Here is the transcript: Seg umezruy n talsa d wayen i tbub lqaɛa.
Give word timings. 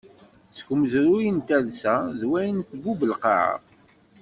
Seg 0.55 0.67
umezruy 0.73 1.27
n 1.31 1.37
talsa 1.47 1.95
d 2.19 2.21
wayen 2.29 2.61
i 2.61 2.65
tbub 2.71 2.99
lqaɛa. 3.11 3.55